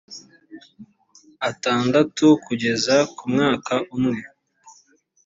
[1.49, 4.21] atandatu kugeza ku mwaka umwe